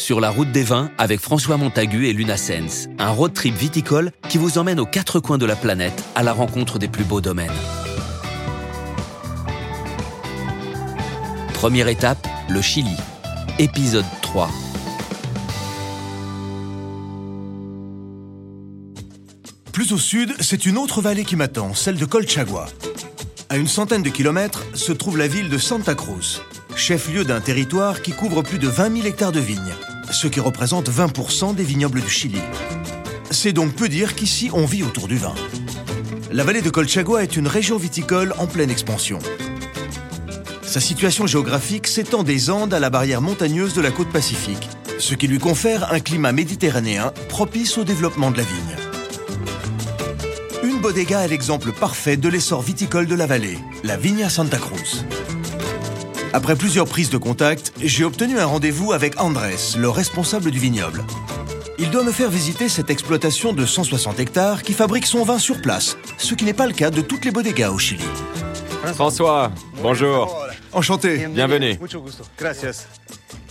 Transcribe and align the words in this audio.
sur 0.00 0.20
la 0.20 0.30
route 0.30 0.50
des 0.50 0.62
vins 0.62 0.90
avec 0.98 1.20
François 1.20 1.56
Montagu 1.56 2.08
et 2.08 2.12
Luna 2.12 2.36
Sens, 2.36 2.88
un 2.98 3.10
road 3.10 3.32
trip 3.32 3.54
viticole 3.54 4.12
qui 4.28 4.38
vous 4.38 4.58
emmène 4.58 4.80
aux 4.80 4.86
quatre 4.86 5.20
coins 5.20 5.38
de 5.38 5.46
la 5.46 5.56
planète 5.56 6.02
à 6.14 6.22
la 6.22 6.32
rencontre 6.32 6.78
des 6.78 6.88
plus 6.88 7.04
beaux 7.04 7.20
domaines. 7.20 7.50
Première 11.54 11.88
étape, 11.88 12.26
le 12.48 12.62
Chili. 12.62 12.96
Épisode 13.58 14.06
3. 14.22 14.50
Plus 19.72 19.92
au 19.92 19.98
sud, 19.98 20.34
c'est 20.40 20.66
une 20.66 20.78
autre 20.78 21.02
vallée 21.02 21.24
qui 21.24 21.36
m'attend, 21.36 21.74
celle 21.74 21.96
de 21.96 22.06
Colchagua. 22.06 22.66
À 23.50 23.56
une 23.56 23.68
centaine 23.68 24.02
de 24.02 24.10
kilomètres 24.10 24.64
se 24.74 24.92
trouve 24.92 25.18
la 25.18 25.28
ville 25.28 25.50
de 25.50 25.58
Santa 25.58 25.94
Cruz, 25.94 26.40
chef-lieu 26.80 27.24
d'un 27.24 27.40
territoire 27.40 28.00
qui 28.00 28.12
couvre 28.12 28.42
plus 28.42 28.58
de 28.58 28.66
20 28.66 28.96
000 28.96 29.06
hectares 29.06 29.32
de 29.32 29.38
vignes, 29.38 29.74
ce 30.10 30.26
qui 30.26 30.40
représente 30.40 30.88
20% 30.88 31.54
des 31.54 31.62
vignobles 31.62 32.00
du 32.00 32.08
Chili. 32.08 32.40
C'est 33.30 33.52
donc 33.52 33.74
peu 33.74 33.88
dire 33.88 34.14
qu'ici 34.14 34.50
on 34.54 34.64
vit 34.64 34.82
autour 34.82 35.06
du 35.06 35.16
vin. 35.16 35.34
La 36.32 36.42
vallée 36.42 36.62
de 36.62 36.70
Colchagua 36.70 37.22
est 37.22 37.36
une 37.36 37.46
région 37.46 37.76
viticole 37.76 38.34
en 38.38 38.46
pleine 38.46 38.70
expansion. 38.70 39.18
Sa 40.62 40.80
situation 40.80 41.26
géographique 41.26 41.86
s'étend 41.86 42.22
des 42.22 42.48
Andes 42.48 42.72
à 42.72 42.80
la 42.80 42.88
barrière 42.88 43.20
montagneuse 43.20 43.74
de 43.74 43.82
la 43.82 43.90
côte 43.90 44.10
pacifique, 44.10 44.68
ce 44.98 45.14
qui 45.14 45.28
lui 45.28 45.38
confère 45.38 45.92
un 45.92 46.00
climat 46.00 46.32
méditerranéen 46.32 47.12
propice 47.28 47.76
au 47.76 47.84
développement 47.84 48.30
de 48.30 48.38
la 48.38 48.44
vigne. 48.44 48.76
Une 50.62 50.80
bodega 50.80 51.24
est 51.24 51.28
l'exemple 51.28 51.72
parfait 51.72 52.16
de 52.16 52.28
l'essor 52.28 52.62
viticole 52.62 53.06
de 53.06 53.14
la 53.14 53.26
vallée, 53.26 53.58
la 53.84 53.98
Vigna 53.98 54.30
Santa 54.30 54.58
Cruz. 54.58 55.04
Après 56.32 56.54
plusieurs 56.54 56.86
prises 56.86 57.10
de 57.10 57.18
contact, 57.18 57.72
j'ai 57.82 58.04
obtenu 58.04 58.38
un 58.38 58.46
rendez-vous 58.46 58.92
avec 58.92 59.20
Andrés, 59.20 59.56
le 59.76 59.88
responsable 59.88 60.52
du 60.52 60.60
vignoble. 60.60 61.02
Il 61.78 61.90
doit 61.90 62.04
me 62.04 62.12
faire 62.12 62.30
visiter 62.30 62.68
cette 62.68 62.88
exploitation 62.88 63.52
de 63.52 63.66
160 63.66 64.20
hectares 64.20 64.62
qui 64.62 64.72
fabrique 64.72 65.06
son 65.06 65.24
vin 65.24 65.40
sur 65.40 65.60
place, 65.60 65.96
ce 66.18 66.34
qui 66.36 66.44
n'est 66.44 66.52
pas 66.52 66.66
le 66.66 66.72
cas 66.72 66.90
de 66.90 67.00
toutes 67.00 67.24
les 67.24 67.32
bodegas 67.32 67.70
au 67.70 67.78
Chili. 67.78 68.04
François, 68.94 69.50
bonjour. 69.82 70.46
Enchanté. 70.72 71.26
Bienvenue. 71.26 71.76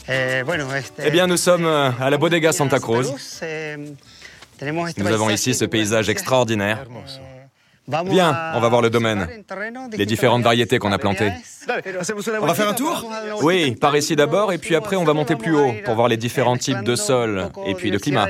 Eh 0.07 1.11
bien, 1.11 1.27
nous 1.27 1.37
sommes 1.37 1.65
euh, 1.65 1.91
à 1.99 2.09
la 2.09 2.17
Bodega 2.17 2.53
Santa 2.53 2.79
Cruz. 2.79 3.11
Nous 4.61 5.07
avons 5.07 5.29
ici 5.29 5.53
ce 5.53 5.65
paysage 5.65 6.07
extraordinaire. 6.07 6.85
Viens, 8.05 8.51
on 8.55 8.59
va 8.59 8.69
voir 8.69 8.81
le 8.81 8.89
domaine, 8.89 9.27
les 9.93 10.05
différentes 10.05 10.43
variétés 10.43 10.77
qu'on 10.77 10.91
a 10.91 10.97
plantées. 10.97 11.31
On 12.41 12.45
va 12.45 12.53
faire 12.53 12.69
un 12.69 12.73
tour 12.73 13.09
Oui, 13.41 13.75
par 13.75 13.95
ici 13.95 14.15
d'abord, 14.15 14.53
et 14.53 14.57
puis 14.57 14.75
après 14.75 14.95
on 14.95 15.03
va 15.03 15.13
monter 15.13 15.35
plus 15.35 15.55
haut 15.55 15.73
pour 15.85 15.95
voir 15.95 16.07
les 16.07 16.17
différents 16.17 16.57
types 16.57 16.83
de 16.83 16.95
sols 16.95 17.49
et 17.65 17.73
puis 17.73 17.89
le 17.89 17.99
climat. 17.99 18.27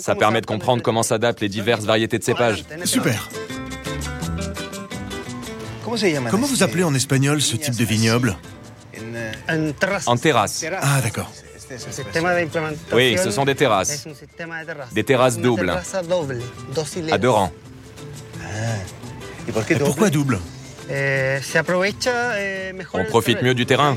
Ça 0.00 0.14
permet 0.14 0.40
de 0.40 0.46
comprendre 0.46 0.82
comment 0.82 1.02
s'adaptent 1.02 1.40
les 1.40 1.48
diverses 1.48 1.84
variétés 1.84 2.18
de 2.18 2.24
cépages. 2.24 2.64
Super. 2.84 3.28
Comment 6.30 6.46
vous 6.46 6.62
appelez 6.62 6.84
en 6.84 6.94
espagnol 6.94 7.40
ce 7.42 7.56
type 7.56 7.76
de 7.76 7.84
vignoble 7.84 8.36
En 10.06 10.16
terrasse. 10.16 10.64
Ah, 10.80 11.00
d'accord. 11.02 11.30
Oui, 12.92 13.16
ce 13.22 13.30
sont 13.30 13.44
des 13.44 13.54
terrasses. 13.54 14.06
Des 14.92 15.04
terrasses 15.04 15.38
doubles. 15.38 15.74
À 17.10 17.18
deux 17.18 17.30
rangs. 17.30 17.52
Et 19.46 19.52
pourquoi 19.76 20.10
double 20.10 20.38
On 22.92 23.04
profite 23.04 23.42
mieux 23.42 23.54
du 23.54 23.66
terrain. 23.66 23.96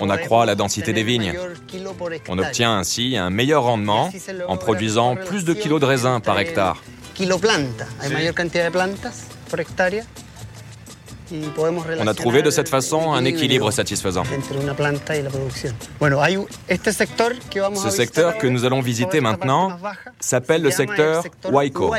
On 0.00 0.10
accroît 0.10 0.46
la 0.46 0.54
densité 0.54 0.92
des 0.92 1.02
vignes. 1.02 1.34
On 2.28 2.38
obtient 2.38 2.76
ainsi 2.78 3.16
un 3.16 3.30
meilleur 3.30 3.64
rendement 3.64 4.10
en 4.48 4.56
produisant 4.56 5.16
plus 5.16 5.44
de 5.44 5.52
kilos 5.52 5.80
de 5.80 5.86
raisins 5.86 6.20
par 6.20 6.38
hectare. 6.38 6.82
On 12.00 12.06
a 12.06 12.14
trouvé 12.14 12.42
de 12.42 12.50
cette 12.50 12.68
façon 12.68 13.12
un 13.12 13.24
équilibre 13.24 13.70
satisfaisant. 13.70 14.24
Ce 17.74 17.90
secteur 17.90 18.38
que 18.38 18.46
nous 18.46 18.64
allons 18.64 18.80
visiter 18.80 19.20
maintenant 19.20 19.78
s'appelle 20.20 20.62
le 20.62 20.70
secteur 20.70 21.24
Huayco, 21.50 21.94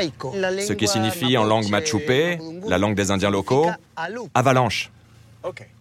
ce 0.66 0.72
qui 0.72 0.86
signifie 0.88 1.36
en 1.36 1.44
langue 1.44 1.68
machupe, 1.68 2.38
la 2.66 2.78
langue 2.78 2.94
des 2.94 3.10
Indiens 3.10 3.30
locaux, 3.30 3.70
avalanche, 4.34 4.90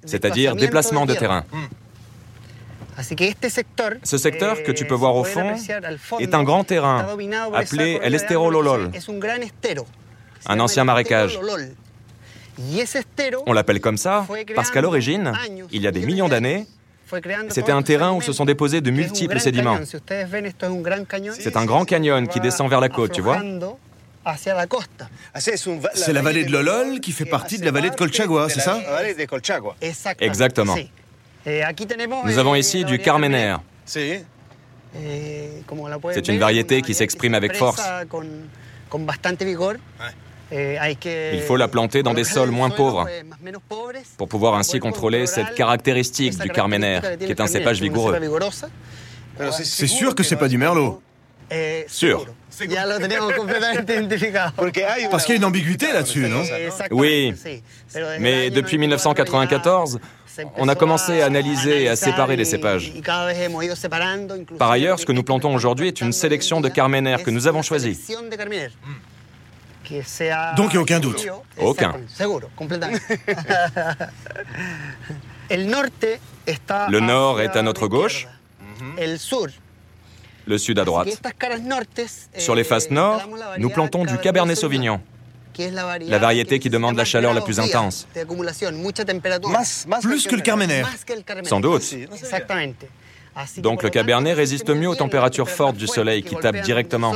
c'est-à-dire 0.05 0.55
déplacement 0.55 1.05
de 1.05 1.13
terrain. 1.13 1.43
Ce 4.03 4.17
secteur 4.17 4.63
que 4.63 4.71
tu 4.71 4.85
peux 4.85 4.93
voir 4.95 5.15
au 5.15 5.23
fond 5.23 5.55
est 6.19 6.33
un 6.35 6.43
grand 6.43 6.63
terrain 6.63 7.07
appelé 7.53 7.99
El 8.03 8.13
Estero 8.13 8.49
Lolol, 8.51 8.91
un 10.45 10.59
ancien 10.59 10.83
marécage. 10.83 11.39
On 13.45 13.53
l'appelle 13.53 13.79
comme 13.81 13.97
ça 13.97 14.25
parce 14.55 14.69
qu'à 14.71 14.81
l'origine, 14.81 15.31
il 15.71 15.81
y 15.81 15.87
a 15.87 15.91
des 15.91 16.05
millions 16.05 16.29
d'années, 16.29 16.67
c'était 17.49 17.71
un 17.71 17.81
terrain 17.83 18.11
où 18.13 18.21
se 18.21 18.33
sont 18.33 18.45
déposés 18.45 18.81
de 18.81 18.89
multiples 18.91 19.39
sédiments. 19.39 19.79
C'est 21.39 21.57
un 21.57 21.65
grand 21.65 21.85
canyon 21.85 22.27
qui 22.27 22.39
descend 22.39 22.69
vers 22.69 22.79
la 22.79 22.89
côte, 22.89 23.11
tu 23.11 23.21
vois. 23.21 23.41
C'est 25.95 26.13
la 26.13 26.21
vallée 26.21 26.45
de 26.45 26.51
Lolol 26.51 26.99
qui 27.01 27.11
fait 27.11 27.25
partie 27.25 27.57
de 27.59 27.65
la 27.65 27.71
vallée 27.71 27.89
de 27.89 27.95
Colchagua, 27.95 28.47
c'est 28.49 28.61
ça 28.61 28.79
Exactement. 30.21 30.75
Nous 32.25 32.37
avons 32.37 32.55
ici 32.55 32.85
du 32.85 32.99
Carmener. 32.99 33.57
C'est 36.13 36.27
une 36.29 36.39
variété 36.39 36.81
qui 36.81 36.93
s'exprime 36.93 37.33
avec 37.33 37.55
force. 37.55 37.81
Il 40.51 41.41
faut 41.47 41.57
la 41.57 41.67
planter 41.67 42.03
dans 42.03 42.13
des 42.13 42.23
sols 42.23 42.51
moins 42.51 42.69
pauvres 42.69 43.07
pour 44.17 44.27
pouvoir 44.27 44.55
ainsi 44.55 44.79
contrôler 44.79 45.25
cette 45.27 45.55
caractéristique 45.55 46.37
du 46.37 46.49
carméner, 46.49 46.99
qui 47.19 47.25
est 47.25 47.41
un 47.41 47.47
cépage 47.47 47.81
vigoureux. 47.81 48.19
C'est 49.51 49.87
sûr 49.87 50.15
que 50.15 50.23
c'est 50.23 50.35
pas 50.35 50.47
du 50.47 50.57
merlot. 50.57 51.01
Sûr. 51.87 52.25
Parce 55.09 55.25
qu'il 55.25 55.33
y 55.33 55.35
a 55.35 55.37
une 55.37 55.45
ambiguïté 55.45 55.91
là-dessus, 55.91 56.27
non? 56.27 56.43
Oui. 56.91 57.33
Mais 58.19 58.49
depuis 58.51 58.77
1994, 58.77 59.99
on 60.57 60.67
a 60.67 60.75
commencé 60.75 61.21
à 61.21 61.25
analyser 61.27 61.83
et 61.83 61.89
à 61.89 61.95
séparer 61.95 62.35
les 62.35 62.45
cépages. 62.45 62.93
Par 64.59 64.71
ailleurs, 64.71 64.99
ce 64.99 65.05
que 65.05 65.11
nous 65.11 65.23
plantons 65.23 65.53
aujourd'hui 65.53 65.87
est 65.87 66.01
une 66.01 66.13
sélection 66.13 66.61
de 66.61 66.69
carméner 66.69 67.17
que 67.23 67.31
nous 67.31 67.47
avons 67.47 67.61
choisi. 67.61 67.99
Donc 70.55 70.71
il 70.71 70.73
n'y 70.73 70.77
a 70.77 70.81
aucun 70.81 70.99
doute. 70.99 71.27
Aucun. 71.57 71.93
Le 75.49 76.99
nord 76.99 77.41
est 77.41 77.55
à 77.55 77.61
notre 77.61 77.87
gauche, 77.87 78.27
le 80.45 80.57
sud 80.57 80.79
à 80.79 80.85
droite. 80.85 81.09
Sur 82.37 82.55
les 82.55 82.63
faces 82.63 82.89
nord, 82.89 83.21
nous 83.57 83.69
plantons 83.69 84.05
du 84.05 84.17
Cabernet 84.17 84.57
Sauvignon, 84.57 85.01
la 85.57 86.17
variété 86.17 86.59
qui 86.59 86.69
demande 86.69 86.95
la 86.95 87.05
chaleur 87.05 87.33
la 87.33 87.41
plus 87.41 87.59
intense. 87.59 88.07
Plus 90.01 90.27
que 90.27 90.35
le 90.35 90.41
Carmener. 90.41 90.83
Sans 91.43 91.59
doute. 91.59 91.95
Donc 93.57 93.83
le 93.83 93.89
Cabernet 93.89 94.35
résiste 94.35 94.69
mieux 94.69 94.87
aux 94.89 94.95
températures 94.95 95.49
fortes 95.49 95.77
du 95.77 95.87
soleil 95.87 96.23
qui 96.23 96.35
tapent 96.35 96.61
directement. 96.61 97.13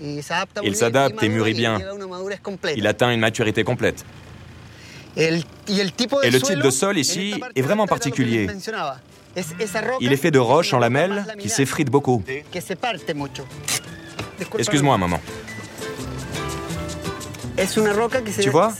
Il 0.00 0.76
s'adapte 0.76 1.22
et 1.22 1.28
mûrit 1.28 1.54
bien. 1.54 1.78
Il 2.76 2.86
atteint 2.86 3.10
une 3.10 3.20
maturité 3.20 3.64
complète. 3.64 4.04
Et 5.16 5.30
le 5.30 6.40
type 6.40 6.62
de 6.62 6.70
sol 6.70 6.98
ici 6.98 7.40
est 7.56 7.62
vraiment 7.62 7.86
particulier. 7.86 8.48
Il 10.00 10.12
est 10.12 10.16
fait 10.16 10.30
de 10.30 10.38
roches 10.38 10.72
en 10.72 10.78
lamelles 10.78 11.24
qui 11.38 11.48
s'effritent 11.48 11.90
beaucoup. 11.90 12.22
Excuse-moi 14.58 14.94
un 14.94 14.98
moment. 14.98 15.20
Tu 18.40 18.50
vois? 18.50 18.72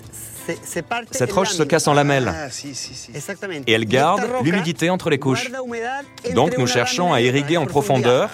cette 1.11 1.33
roche 1.33 1.51
se 1.51 1.63
casse 1.63 1.89
en 1.89 1.95
lamelles 1.95 2.33
et 3.67 3.73
elle 3.73 3.85
garde 3.85 4.23
l'humidité 4.43 4.89
entre 4.89 5.11
les 5.11 5.19
couches. 5.19 5.51
Donc 6.35 6.57
nous 6.57 6.67
cherchons 6.67 7.13
à 7.13 7.21
irriguer 7.21 7.57
en 7.57 7.67
profondeur 7.67 8.31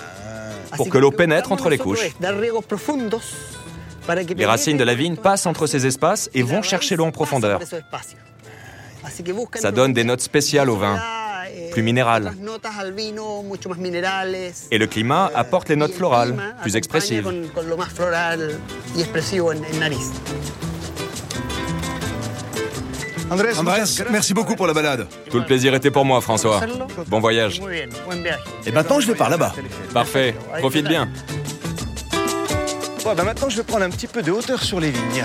pour 0.77 0.89
que 0.89 0.99
l'eau 0.99 1.11
pénètre 1.11 1.53
entre 1.53 1.69
les 1.69 1.79
couches. 1.79 2.15
Les 4.37 4.47
racines 4.47 4.77
de 4.77 4.85
la 4.85 4.95
vigne 4.95 5.17
passent 5.17 5.47
entre 5.47 5.67
ces 5.67 5.87
espaces 5.87 6.29
et 6.35 6.43
vont 6.43 6.63
chercher 6.63 6.97
l'eau 6.97 7.05
en 7.05 7.11
profondeur. 7.13 7.61
Ça 9.55 9.73
donne 9.73 9.93
des 9.93 10.05
notes 10.05 10.21
spéciales 10.21 10.71
au 10.71 10.77
vin, 10.77 10.99
plus 11.73 11.83
minérales. 11.83 12.35
Et 14.71 14.79
le 14.79 14.87
climat 14.87 15.31
apporte 15.35 15.69
les 15.69 15.77
notes 15.77 15.93
florales, 15.95 16.35
plus 16.63 16.77
expressives. 16.77 17.31
Andrés, 23.31 23.53
merci 24.11 24.35
beaucoup 24.35 24.55
pour 24.55 24.67
la 24.67 24.75
balade. 24.75 25.07
Tout 25.31 25.39
le 25.39 25.45
plaisir 25.45 25.75
était 25.75 25.91
pour 25.91 26.05
moi, 26.05 26.21
François. 26.21 26.61
Bon 27.09 27.21
voyage. 27.21 27.61
Et 28.67 28.71
maintenant, 28.71 29.01
je 29.01 29.07
vais 29.07 29.15
par 29.15 29.31
là-bas. 29.31 29.55
Parfait. 29.93 30.35
Profite 30.59 30.87
bien. 30.87 31.09
Bah 33.05 33.15
maintenant, 33.23 33.51
je 33.51 33.57
vais 33.59 33.63
prendre 33.63 33.85
un 33.85 33.91
petit 33.91 34.07
peu 34.07 34.23
de 34.23 34.33
hauteur 34.33 34.63
sur 34.63 34.81
les 34.81 34.91
vignes. 34.91 35.25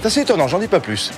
C'est 0.00 0.06
assez 0.06 0.20
étonnant, 0.22 0.48
j'en 0.48 0.58
dis 0.58 0.66
pas 0.66 0.80
plus. 0.80 1.12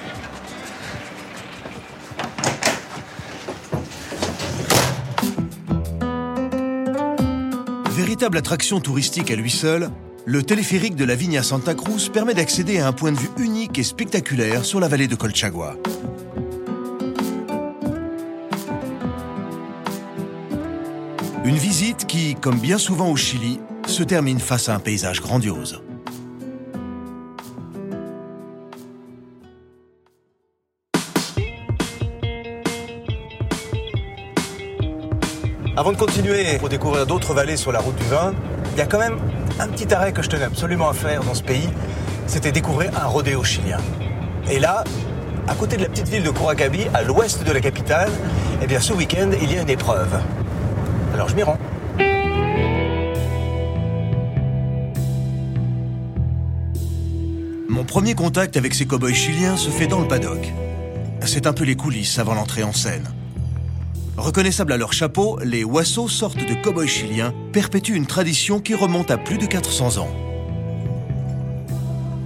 Véritable 7.90 8.38
attraction 8.38 8.80
touristique 8.80 9.30
à 9.30 9.36
lui 9.36 9.50
seul, 9.50 9.90
le 10.24 10.42
téléphérique 10.42 10.94
de 10.94 11.04
la 11.04 11.14
Vigne 11.14 11.38
à 11.38 11.42
Santa 11.42 11.74
Cruz 11.74 12.08
permet 12.12 12.34
d'accéder 12.34 12.78
à 12.78 12.86
un 12.86 12.92
point 12.92 13.12
de 13.12 13.18
vue 13.18 13.30
unique 13.38 13.78
et 13.78 13.82
spectaculaire 13.82 14.64
sur 14.64 14.78
la 14.78 14.88
vallée 14.88 15.08
de 15.08 15.16
Colchagua. 15.16 15.76
Une 21.44 21.56
visite 21.56 22.06
qui, 22.06 22.36
comme 22.36 22.58
bien 22.58 22.78
souvent 22.78 23.10
au 23.10 23.16
Chili, 23.16 23.58
se 23.88 24.04
termine 24.04 24.38
face 24.38 24.68
à 24.68 24.76
un 24.76 24.78
paysage 24.78 25.20
grandiose. 25.20 25.82
Avant 35.76 35.90
de 35.90 35.96
continuer 35.96 36.58
pour 36.58 36.68
découvrir 36.68 37.06
d'autres 37.06 37.34
vallées 37.34 37.56
sur 37.56 37.72
la 37.72 37.80
route 37.80 37.96
du 37.96 38.04
vin, 38.04 38.34
il 38.72 38.78
y 38.78 38.80
a 38.80 38.86
quand 38.86 38.98
même 38.98 39.18
un 39.60 39.68
petit 39.68 39.92
arrêt 39.92 40.12
que 40.12 40.22
je 40.22 40.28
tenais 40.28 40.44
absolument 40.44 40.88
à 40.88 40.94
faire 40.94 41.22
dans 41.22 41.34
ce 41.34 41.42
pays. 41.42 41.68
C'était 42.26 42.52
découvrir 42.52 42.90
un 42.98 43.06
rodéo 43.06 43.44
chilien. 43.44 43.78
Et 44.50 44.58
là, 44.58 44.84
à 45.46 45.54
côté 45.54 45.76
de 45.76 45.82
la 45.82 45.88
petite 45.88 46.08
ville 46.08 46.22
de 46.22 46.30
Curacabi, 46.30 46.86
à 46.94 47.02
l'ouest 47.02 47.44
de 47.44 47.52
la 47.52 47.60
capitale, 47.60 48.10
eh 48.62 48.66
bien 48.66 48.80
ce 48.80 48.92
week-end, 48.92 49.30
il 49.40 49.52
y 49.52 49.58
a 49.58 49.62
une 49.62 49.70
épreuve. 49.70 50.18
Alors 51.12 51.28
je 51.28 51.34
m'y 51.34 51.42
rends. 51.42 51.58
Mon 57.68 57.84
premier 57.84 58.14
contact 58.14 58.56
avec 58.56 58.74
ces 58.74 58.86
cow-boys 58.86 59.12
chiliens 59.12 59.56
se 59.56 59.70
fait 59.70 59.86
dans 59.86 60.00
le 60.00 60.08
paddock. 60.08 60.52
C'est 61.24 61.46
un 61.46 61.52
peu 61.52 61.64
les 61.64 61.76
coulisses 61.76 62.18
avant 62.18 62.34
l'entrée 62.34 62.62
en 62.62 62.72
scène. 62.72 63.08
Reconnaissables 64.16 64.72
à 64.72 64.76
leur 64.76 64.92
chapeau, 64.92 65.38
les 65.42 65.64
Wassos, 65.64 66.08
sortes 66.08 66.36
de 66.36 66.54
cow-boys 66.54 66.86
chiliens, 66.86 67.32
perpétuent 67.52 67.96
une 67.96 68.06
tradition 68.06 68.60
qui 68.60 68.74
remonte 68.74 69.10
à 69.10 69.16
plus 69.16 69.38
de 69.38 69.46
400 69.46 69.98
ans. 69.98 70.10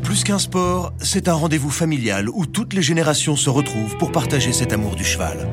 Plus 0.03 0.25
qu'un 0.25 0.39
sport, 0.39 0.93
c'est 1.01 1.29
un 1.29 1.35
rendez-vous 1.35 1.71
familial 1.71 2.29
où 2.29 2.45
toutes 2.45 2.75
les 2.75 2.83
générations 2.83 3.37
se 3.37 3.51
retrouvent 3.51 3.97
pour 3.99 4.11
partager 4.11 4.53
cet 4.53 4.73
amour 4.73 4.97
du 4.97 5.05
cheval. 5.05 5.49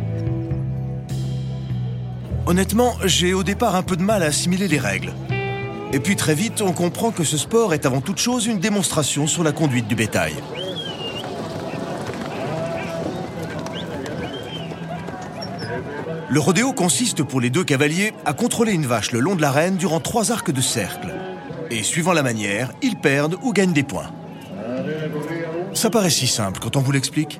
Honnêtement, 2.47 2.93
j'ai 3.05 3.33
au 3.33 3.43
départ 3.43 3.75
un 3.75 3.83
peu 3.83 3.95
de 3.95 4.03
mal 4.03 4.23
à 4.23 4.27
assimiler 4.27 4.67
les 4.67 4.79
règles. 4.79 5.13
Et 5.93 5.99
puis 5.99 6.15
très 6.15 6.33
vite, 6.33 6.61
on 6.61 6.71
comprend 6.71 7.11
que 7.11 7.23
ce 7.23 7.37
sport 7.37 7.75
est 7.75 7.85
avant 7.85 8.01
toute 8.01 8.17
chose 8.17 8.47
une 8.47 8.59
démonstration 8.59 9.27
sur 9.27 9.43
la 9.43 9.51
conduite 9.51 9.87
du 9.87 9.95
bétail. 9.95 10.33
Le 16.29 16.39
rodéo 16.39 16.73
consiste 16.73 17.23
pour 17.23 17.41
les 17.41 17.49
deux 17.49 17.63
cavaliers 17.63 18.13
à 18.25 18.33
contrôler 18.33 18.73
une 18.73 18.85
vache 18.85 19.11
le 19.11 19.19
long 19.19 19.35
de 19.35 19.41
l'arène 19.41 19.75
durant 19.75 19.99
trois 19.99 20.31
arcs 20.31 20.51
de 20.51 20.61
cercle. 20.61 21.13
Et 21.69 21.83
suivant 21.83 22.13
la 22.13 22.23
manière, 22.23 22.71
ils 22.81 22.95
perdent 22.95 23.37
ou 23.43 23.53
gagnent 23.53 23.73
des 23.73 23.83
points. 23.83 24.11
Ça 25.73 25.89
paraît 25.89 26.09
si 26.09 26.27
simple 26.27 26.59
quand 26.61 26.75
on 26.75 26.81
vous 26.81 26.91
l'explique. 26.91 27.39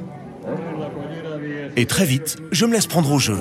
Et 1.75 1.85
très 1.85 2.05
vite, 2.05 2.37
je 2.51 2.65
me 2.65 2.73
laisse 2.73 2.87
prendre 2.87 3.11
au 3.11 3.19
jeu. 3.19 3.39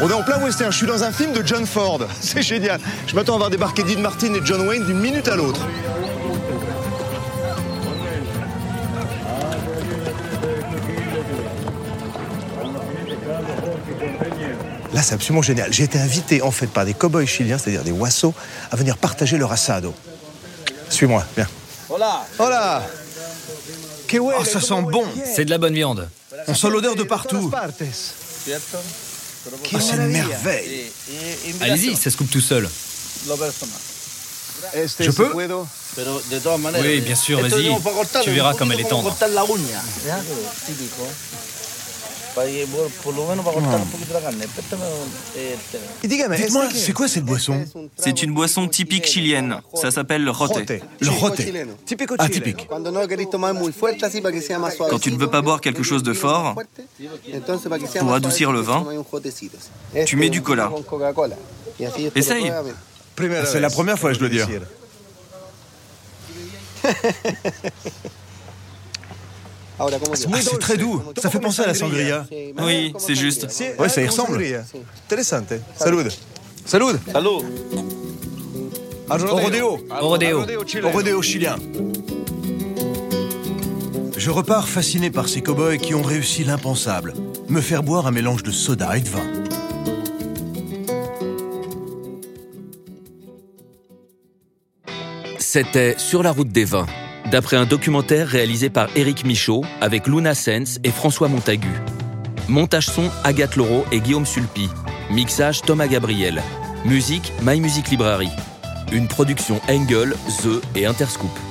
On 0.00 0.08
est 0.08 0.12
en 0.12 0.22
plein 0.22 0.42
western, 0.42 0.72
je 0.72 0.76
suis 0.76 0.86
dans 0.86 1.04
un 1.04 1.12
film 1.12 1.32
de 1.32 1.46
John 1.46 1.64
Ford. 1.66 2.00
C'est 2.20 2.42
génial. 2.42 2.80
Je 3.06 3.14
m'attends 3.14 3.34
à 3.34 3.38
voir 3.38 3.50
débarquer 3.50 3.82
Dean 3.82 4.00
Martin 4.00 4.34
et 4.34 4.40
John 4.44 4.66
Wayne 4.66 4.84
d'une 4.84 4.98
minute 4.98 5.28
à 5.28 5.36
l'autre. 5.36 5.66
Là, 14.94 15.02
c'est 15.02 15.14
absolument 15.14 15.42
génial. 15.42 15.72
J'ai 15.72 15.82
été 15.82 15.98
invité 15.98 16.40
en 16.40 16.52
fait 16.52 16.68
par 16.68 16.84
des 16.84 16.94
cow-boys 16.94 17.26
chiliens, 17.26 17.58
c'est-à-dire 17.58 17.82
des 17.82 17.90
wassos, 17.90 18.32
à 18.70 18.76
venir 18.76 18.96
partager 18.96 19.36
leur 19.36 19.50
assado. 19.50 19.92
Suis-moi, 20.88 21.26
viens. 21.36 21.48
Hola 21.90 22.24
Hola 22.38 22.82
Oh, 24.16 24.44
ça 24.44 24.60
sent 24.60 24.82
bon 24.82 25.04
C'est 25.34 25.44
de 25.44 25.50
la 25.50 25.58
bonne 25.58 25.74
viande. 25.74 26.08
On 26.46 26.54
sent 26.54 26.70
l'odeur 26.70 26.94
de 26.94 27.02
partout. 27.02 27.50
Ah, 27.52 27.66
c'est 29.80 29.96
une 29.96 30.06
merveille 30.06 30.84
Allez-y, 31.60 31.96
ça 31.96 32.10
se 32.10 32.16
coupe 32.16 32.30
tout 32.30 32.40
seul. 32.40 32.68
Je 35.00 35.10
peux? 35.10 35.32
Oui, 36.80 37.00
bien 37.00 37.14
sûr, 37.16 37.40
vas-y. 37.40 37.70
Tu 38.22 38.30
verras 38.30 38.54
comme 38.54 38.70
elle 38.70 38.80
est 38.80 38.88
tendre. 38.88 39.16
Dites-moi, 46.02 46.68
c'est 46.74 46.92
quoi 46.92 47.08
cette 47.08 47.24
boisson 47.24 47.64
C'est 47.96 48.22
une 48.22 48.34
boisson 48.34 48.66
typique 48.68 49.06
chilienne. 49.06 49.60
Ça 49.74 49.90
s'appelle 49.90 50.24
le 50.24 50.30
rote. 50.30 50.58
Le 51.00 51.10
rote. 51.10 51.40
Ah, 52.18 52.28
typique. 52.28 52.68
Quand 54.90 54.98
tu 54.98 55.12
ne 55.12 55.16
veux 55.16 55.30
pas 55.30 55.42
boire 55.42 55.60
quelque 55.60 55.82
chose 55.82 56.02
de 56.02 56.12
fort, 56.12 56.54
pour 58.00 58.14
adoucir 58.14 58.52
le 58.52 58.60
vin, 58.60 58.84
tu 60.06 60.16
mets 60.16 60.30
du 60.30 60.42
cola. 60.42 60.70
Essaye. 62.14 62.52
C'est 63.46 63.60
la 63.60 63.70
première 63.70 63.98
fois, 63.98 64.12
je 64.12 64.18
dois 64.18 64.28
dire. 64.28 64.48
Ah, 69.78 69.86
c'est 70.14 70.58
très 70.58 70.76
doux. 70.76 71.02
Ça 71.20 71.30
fait 71.30 71.40
penser 71.40 71.62
à 71.62 71.66
la 71.66 71.74
sangria. 71.74 72.26
Oui, 72.58 72.92
c'est 72.98 73.14
juste. 73.14 73.46
Ouais, 73.78 73.88
ça 73.88 74.02
y 74.02 74.06
ressemble. 74.06 74.42
Intéressant. 75.06 75.44
Salut. 75.76 76.10
Salut. 76.64 76.98
Salut. 77.10 77.40
Au 79.10 79.36
rodéo. 79.36 79.78
Au 80.00 80.08
rodéo. 80.08 80.44
Au 80.82 80.90
rodéo 80.90 81.22
chilien. 81.22 81.56
Je 84.16 84.30
repars 84.30 84.68
fasciné 84.68 85.10
par 85.10 85.28
ces 85.28 85.42
cow-boys 85.42 85.76
qui 85.76 85.94
ont 85.94 86.02
réussi 86.02 86.44
l'impensable, 86.44 87.12
me 87.48 87.60
faire 87.60 87.82
boire 87.82 88.06
un 88.06 88.10
mélange 88.10 88.42
de 88.42 88.52
soda 88.52 88.96
et 88.96 89.00
de 89.00 89.08
vin. 89.08 89.26
C'était 95.38 95.96
Sur 95.98 96.22
la 96.22 96.32
route 96.32 96.48
des 96.48 96.64
vins, 96.64 96.86
d'après 97.34 97.56
un 97.56 97.66
documentaire 97.66 98.28
réalisé 98.28 98.70
par 98.70 98.88
Éric 98.94 99.24
Michaud 99.24 99.64
avec 99.80 100.06
Luna 100.06 100.36
Sens 100.36 100.78
et 100.84 100.92
François 100.92 101.26
Montagu. 101.26 101.80
Montage 102.48 102.86
son 102.86 103.10
Agathe 103.24 103.56
Laureau 103.56 103.84
et 103.90 103.98
Guillaume 103.98 104.24
Sulpi. 104.24 104.68
Mixage 105.10 105.60
Thomas 105.62 105.88
Gabriel. 105.88 106.40
Musique 106.84 107.32
My 107.42 107.58
Music 107.58 107.90
Library. 107.90 108.30
Une 108.92 109.08
production 109.08 109.60
Engel, 109.68 110.14
The 110.44 110.62
et 110.76 110.86
Interscoop. 110.86 111.43